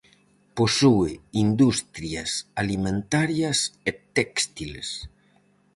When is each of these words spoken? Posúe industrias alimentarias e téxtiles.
Posúe 0.57 1.11
industrias 1.45 2.31
alimentarias 2.61 3.57
e 3.89 3.91
téxtiles. 4.15 4.89